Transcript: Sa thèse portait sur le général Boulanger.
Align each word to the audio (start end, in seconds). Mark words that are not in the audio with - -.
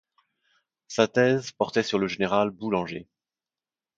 Sa 0.87 1.07
thèse 1.07 1.51
portait 1.51 1.83
sur 1.83 1.99
le 1.99 2.07
général 2.07 2.49
Boulanger. 2.49 3.07